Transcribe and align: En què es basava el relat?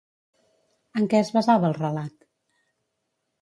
En 1.01 1.05
què 1.11 1.19
es 1.25 1.29
basava 1.35 1.69
el 1.69 1.77
relat? 1.79 2.27